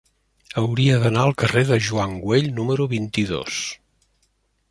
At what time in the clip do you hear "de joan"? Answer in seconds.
1.67-2.17